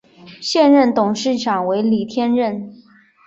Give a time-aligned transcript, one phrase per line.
[0.41, 2.73] 现任董事长为李天任。